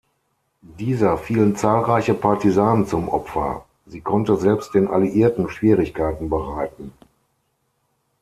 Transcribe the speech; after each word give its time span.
Dieser 0.79 1.15
fielen 1.19 1.55
zahlreiche 1.55 2.15
Partisanen 2.15 2.87
zum 2.87 3.07
Opfer, 3.07 3.65
sie 3.85 4.01
konnte 4.01 4.35
selbst 4.35 4.73
den 4.73 4.87
Alliierten 4.87 5.47
Schwierigkeiten 5.47 6.27
bereiten. 6.27 6.91